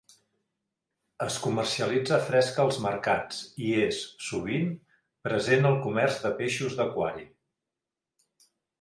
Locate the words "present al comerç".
5.29-6.21